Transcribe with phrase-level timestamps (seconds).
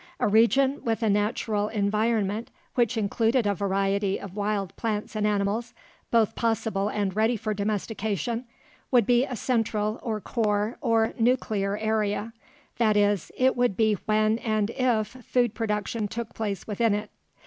[0.19, 5.75] A region with a natural environment which included a variety of wild plants and animals,
[6.09, 8.45] both possible and ready for domestication,
[8.89, 12.33] would be a central or core or nuclear area,
[12.79, 17.11] that is, it would be when and if food production took place within it.